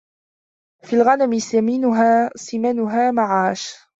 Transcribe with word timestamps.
فِي 0.83 0.95
الْغَنَمِ 0.95 1.39
سِمَنُهَا 2.35 3.11
مَعَاشٌ 3.11 3.87